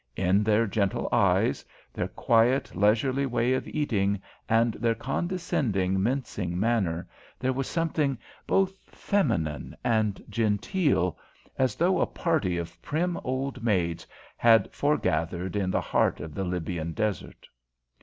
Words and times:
In 0.15 0.43
their 0.43 0.65
gentle 0.65 1.07
eyes, 1.11 1.63
their 1.93 2.07
quiet, 2.07 2.75
leisurely 2.75 3.27
way 3.27 3.53
of 3.53 3.67
eating, 3.67 4.19
and 4.49 4.73
their 4.73 4.95
condescending, 4.95 6.01
mincing 6.01 6.59
manner, 6.59 7.07
there 7.37 7.53
was 7.53 7.67
something 7.67 8.17
both 8.47 8.75
feminine 8.87 9.77
and 9.83 10.19
genteel, 10.27 11.19
as 11.59 11.75
though 11.75 12.01
a 12.01 12.07
party 12.07 12.57
of 12.57 12.81
prim 12.81 13.15
old 13.23 13.63
maids 13.63 14.07
had 14.37 14.73
foregathered 14.73 15.55
in 15.55 15.69
the 15.69 15.79
heart 15.81 16.19
of 16.19 16.33
the 16.33 16.45
Libyan 16.45 16.93
desert. 16.93 17.47